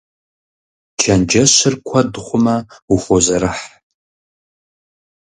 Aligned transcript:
Чэнджэщыр 1.01 1.73
куэд 1.87 2.11
хъумэ, 2.23 2.55
ухозэрыхь. 2.93 3.65